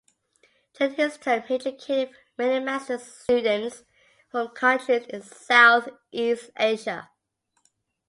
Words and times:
During 0.73 0.95
his 0.95 1.15
term 1.19 1.43
he 1.43 1.53
educated 1.53 2.15
many 2.35 2.59
Master 2.65 2.97
students 2.97 3.83
from 4.31 4.47
countries 4.47 5.05
in 5.05 5.21
Southeast 5.21 6.49
Asia. 6.57 7.11